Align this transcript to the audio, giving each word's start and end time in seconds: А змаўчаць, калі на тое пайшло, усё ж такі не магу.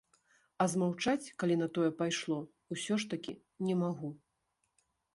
А 0.63 0.65
змаўчаць, 0.73 1.31
калі 1.43 1.59
на 1.61 1.67
тое 1.77 1.89
пайшло, 2.01 2.39
усё 2.79 2.93
ж 3.05 3.15
такі 3.15 3.33
не 3.71 3.81
магу. 3.87 4.09